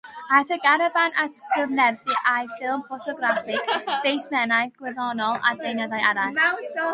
[0.35, 3.69] Aeth y garfan atgyfnerthu â'u ffilm ffotograffig,
[3.99, 6.43] sbesimenau gwyddonol, a deunyddiau eraill.